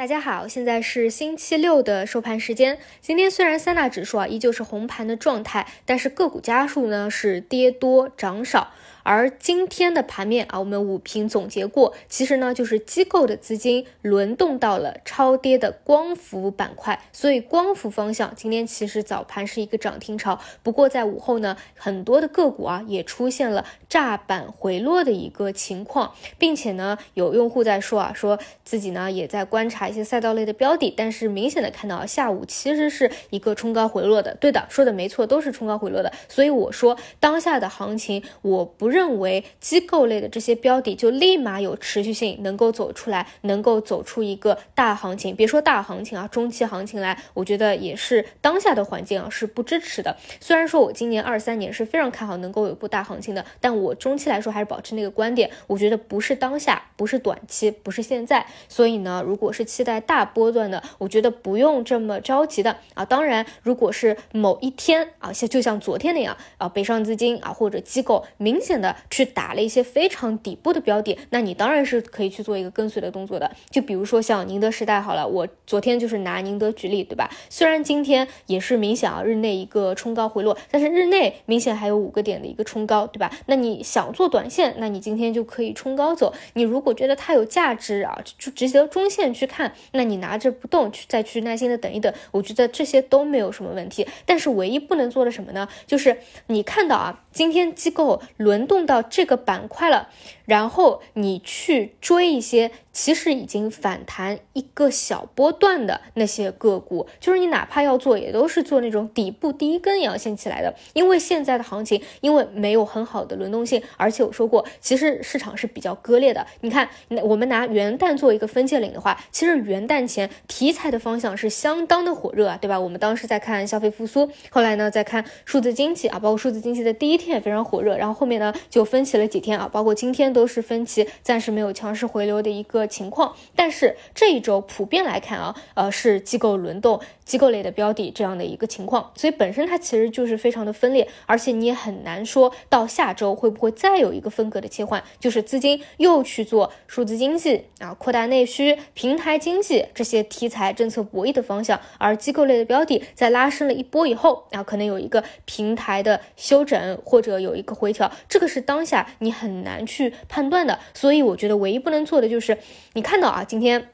[0.00, 2.78] 大家好，现在是星期六的收盘时间。
[3.02, 8.72] 今天虽然三大指数啊依旧是红盘的状态，但是个股家数呢是跌多涨少。
[9.02, 38.89] 而今天的盘面啊，我们五评总结过，其实呢就是机构的资金轮动到了超跌的光伏板块，所以光伏方向今天其实早盘是一个涨停潮，不过在午后呢，很多的个股啊也出现了炸板回落的一个情况，并且呢有用户在说啊，说自己呢也在观察一些赛道类的标的，但是明显的看到下午其实是一个冲高回落的，对的，说的没错，都是冲高回落的，所以我说当下的行情我不。
[38.90, 45.36] 认为机构类的这些标的就立马有持续性，能够走出来，能够走出一个大行情。
[45.36, 50.16] 别说大行情啊，中期行情来，我觉得也是当下的环境啊是不支持的。
[50.40, 58.44] 虽然说我今年二三年是非常看好能够有波大行情的，但我中期来说还是保持那个观点，我觉得不是当下，不是短期，不是现在。
[58.68, 63.04] 所以呢，如果是期待大波段的，我觉得不用这么着急的啊。
[63.04, 68.79] 当然，如果是某一天啊，像就像昨天那样啊，北上资金啊或者机构明显。
[68.80, 73.50] 的去打了一些非常底部的标的，那你当然是可以去做一个跟随的动作的。
[73.70, 77.30] 就比如说像宁德时代，好了，我昨天就是拿宁德举例，对吧？
[77.48, 83.30] 虽然今天也是明显啊日内一个冲高回落，但是日内明显还有五个点的一个冲高，对吧？
[83.46, 86.32] 那你想做短线，那你今天就可以冲高走。
[86.54, 94.06] 你如果觉得它有价值啊，就直接中线去看，那你拿着不动去再去耐心的等一等，我觉得这些都没有什么问题。
[94.24, 95.68] 但是唯一不能做的什么呢？
[95.86, 98.69] 就是你看到啊，今天机构轮。
[98.70, 100.08] 动到这个板块了，
[100.46, 102.70] 然后你去追一些。
[102.92, 110.74] 其实已经反弹一个小波段的那些个股，就是你哪怕要做，也都是做那种底部第一根阳线起来的。
[110.92, 116.44] 因为现在的行情，因为没有很好的轮动性，而且我说过，其实市场是比较割裂的。
[116.62, 116.90] 你看，
[117.22, 122.78] 我们拿元旦做一个分界岭的话，其实元旦前题材的方向是相当的火热啊，对吧？
[122.78, 132.80] 我们当时在看消费复苏，后来呢在看数字经济啊，包括数字经济的第一天也非常火热，然后后面呢就分歧了几天啊，包括今天都是分歧，暂时没有强势回流的一个。
[132.90, 162.58] 情况，但是这一周普遍来看啊，呃，是机构轮动、机构类的标的这样的一个情况，所以本身它其实就是非常的分裂，而且你也很难说到下周会不会再有一个风格的切换，就是资金又去做数字经济啊、扩大内需、平台经济这些题材政策博弈的方向，而机构类的标的在拉升了一波以后啊，可能有一个平台的休整或者有一个回调，这个是当下你很难去判断的，所以我觉得唯一不能做的就是。
[162.94, 163.90] 你看到啊，今天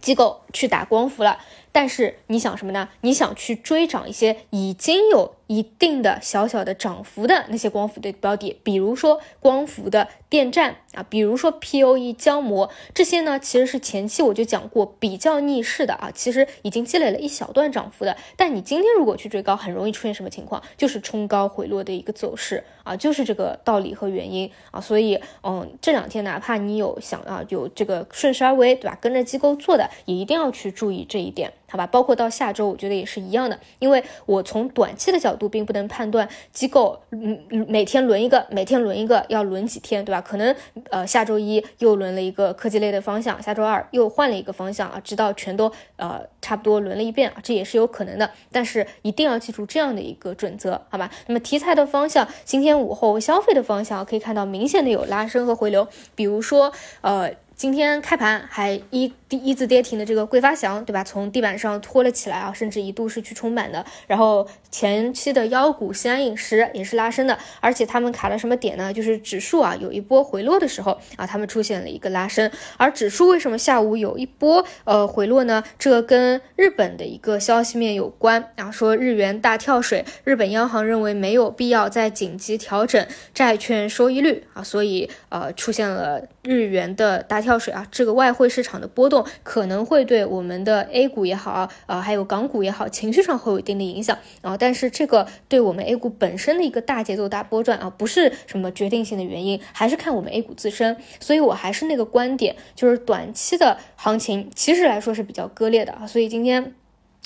[0.00, 1.38] 机构去打光伏了，
[1.72, 2.88] 但是你想什么呢？
[3.02, 5.34] 你想去追涨一些已经有。
[5.50, 18.16] 一定的小小的涨幅的那些光伏的标的，比如说光伏的电站啊，比如说 POE 胶膜这些呢，其实是前期我就讲过比较逆势的啊，其实已经积累了一小段涨幅的。
[18.36, 20.62] 但你今天如果去追高，很容易出现什么情况？
[20.76, 24.80] 就是冲高回落的一个走势啊，就是这个道理和原因啊。
[24.80, 28.96] 所以，嗯，这两天哪怕你有想啊有这个顺势而为，对吧？
[29.00, 31.86] 跟着机构做的，也一定要去注意这一点，好吧？
[31.86, 35.50] 包括到下周，我觉得也是一样的，因为我从短期的角度。
[35.50, 37.36] 并不能判断机构，嗯，
[37.66, 40.20] 每天轮一个，每天轮一个，要轮几天，对吧？
[40.20, 40.54] 可能
[40.90, 48.30] 呃下周一又轮了一个科技类的方向，下周二又换了一个方向啊，直到全都呃差不多轮了一遍啊，这也是有可能的。
[48.52, 51.10] 但是一定要记住这样的一个准则，好吧？
[51.26, 57.32] 那么题材的方向，今天午后消费的方向可以看到明显的有拉升和回流，比如说呃。
[57.60, 61.02] 今天开盘还一第一字跌停的这个桂发祥，对吧？
[61.02, 63.82] 从地板上拖了起来啊，甚至一度是去冲板的。
[64.06, 68.92] 然后前期的妖股西安饮食也是拉升的，而且他们卡了什么点呢？
[68.92, 72.48] 就是指数啊有一波回落的时候啊，他们出现了一个拉升。
[72.76, 75.64] 而指数为什么下午有一波呃回落呢？
[75.78, 83.04] 这跟日本的一个消息面有关啊，说日元大跳水，日本央行认为没有必要再紧急调整
[83.34, 87.40] 债券收益率啊，所以呃出现了日元的大。
[87.40, 94.56] 跳水啊，这个外汇市场的波动可能会对我们的 A 股也好啊，还有港股也好，情绪上会有一定的影响啊。
[94.56, 100.96] 但是这个对我们 A 股本身的一个大节奏大波段啊，不是什么决定性的原因，还是看我们 A 股自身。
[101.18, 106.06] 所以我还是那个观点，就是短期的行情其实来说是比较割裂的啊。
[106.06, 106.74] 所以今天。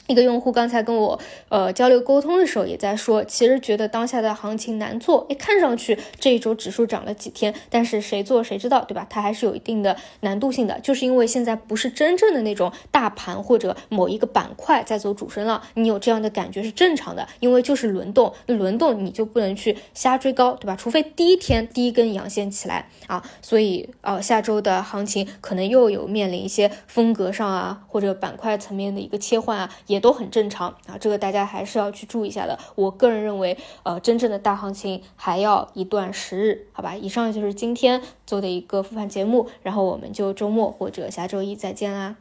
[0.06, 1.18] 一个用户刚才跟我
[1.48, 5.26] 呃交流沟通的时候，也在说，其实觉得当下的行情难做。
[5.30, 9.06] 哎，看上去这一周指数涨了几天，但是谁做谁知道，对吧？
[9.08, 20.76] 它还是有一定的难度性的，就是因为现在不是真正的那种大盘或者某一个板块在走主升浪，你有这样的感觉是正常的，因为就是轮动，轮动你就不能去瞎追高，对吧？
[20.76, 29.70] 除非第一天第一根阳线起来啊，所以呃下周的行情可能又有面临一些风格上啊或者板块层面的一个切换啊。
[29.94, 32.58] 也都很正常啊，这个大家还是要去注意一下的。
[32.74, 36.96] 我个人认为，呃，真正的大行情还要一段时日，好吧？
[36.96, 42.16] 以上就是今天做的一个复盘节目，然后我们就周末或者下周一再见啦。